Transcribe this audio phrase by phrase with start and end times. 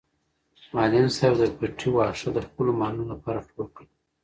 [0.73, 3.87] معلم صاحب د پټي واښه د خپلو مالونو لپاره ټول کړل.